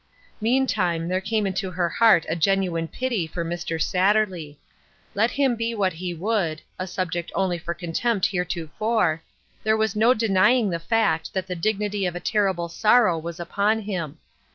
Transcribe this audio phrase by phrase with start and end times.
[0.41, 3.79] Meantime, there came into her heart a genuine pity for Mr.
[3.79, 4.57] Satterley.
[5.13, 9.21] Let him be what he would— a subject only for contempt heretofore—
[9.63, 13.39] there was no deny ing the fact that the dignity of a terrible sorrow was
[13.39, 14.17] upon him.